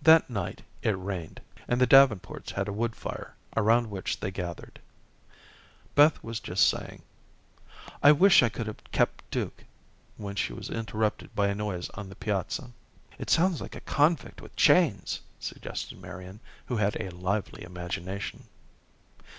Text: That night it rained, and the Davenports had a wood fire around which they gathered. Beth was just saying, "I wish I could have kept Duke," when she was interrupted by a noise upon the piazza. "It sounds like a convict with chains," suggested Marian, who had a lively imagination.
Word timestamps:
That 0.00 0.30
night 0.30 0.62
it 0.82 0.92
rained, 0.92 1.38
and 1.68 1.78
the 1.78 1.86
Davenports 1.86 2.52
had 2.52 2.66
a 2.66 2.72
wood 2.72 2.96
fire 2.96 3.34
around 3.54 3.90
which 3.90 4.18
they 4.18 4.30
gathered. 4.30 4.80
Beth 5.94 6.24
was 6.24 6.40
just 6.40 6.66
saying, 6.66 7.02
"I 8.02 8.10
wish 8.12 8.42
I 8.42 8.48
could 8.48 8.66
have 8.66 8.82
kept 8.90 9.30
Duke," 9.30 9.64
when 10.16 10.34
she 10.34 10.54
was 10.54 10.70
interrupted 10.70 11.34
by 11.36 11.48
a 11.48 11.54
noise 11.54 11.90
upon 11.90 12.08
the 12.08 12.16
piazza. 12.16 12.70
"It 13.18 13.28
sounds 13.28 13.60
like 13.60 13.76
a 13.76 13.82
convict 13.82 14.40
with 14.40 14.56
chains," 14.56 15.20
suggested 15.38 16.00
Marian, 16.00 16.40
who 16.64 16.78
had 16.78 16.96
a 16.98 17.10
lively 17.10 17.62
imagination. 17.62 18.44